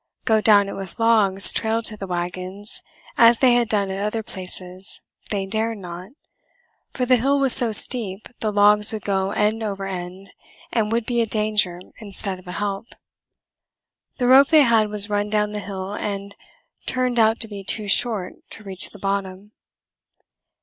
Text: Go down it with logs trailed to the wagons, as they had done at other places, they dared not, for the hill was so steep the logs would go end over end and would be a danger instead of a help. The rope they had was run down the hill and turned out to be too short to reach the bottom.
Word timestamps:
Go 0.25 0.41
down 0.41 0.67
it 0.67 0.73
with 0.73 0.97
logs 0.97 1.53
trailed 1.53 1.85
to 1.85 1.95
the 1.95 2.07
wagons, 2.07 2.81
as 3.19 3.37
they 3.37 3.53
had 3.53 3.69
done 3.69 3.91
at 3.91 4.01
other 4.01 4.23
places, 4.23 4.99
they 5.29 5.45
dared 5.45 5.77
not, 5.77 6.09
for 6.91 7.05
the 7.05 7.17
hill 7.17 7.37
was 7.37 7.53
so 7.53 7.71
steep 7.71 8.27
the 8.39 8.51
logs 8.51 8.91
would 8.91 9.03
go 9.03 9.29
end 9.29 9.61
over 9.61 9.85
end 9.85 10.31
and 10.71 10.91
would 10.91 11.05
be 11.05 11.21
a 11.21 11.27
danger 11.27 11.79
instead 11.99 12.39
of 12.39 12.47
a 12.47 12.53
help. 12.53 12.87
The 14.17 14.25
rope 14.25 14.47
they 14.47 14.63
had 14.63 14.89
was 14.89 15.07
run 15.07 15.29
down 15.29 15.51
the 15.51 15.59
hill 15.59 15.93
and 15.93 16.33
turned 16.87 17.19
out 17.19 17.39
to 17.41 17.47
be 17.47 17.63
too 17.63 17.87
short 17.87 18.33
to 18.49 18.63
reach 18.63 18.89
the 18.89 18.97
bottom. 18.97 19.51